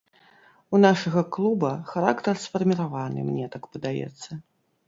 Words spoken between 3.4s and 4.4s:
так падаецца.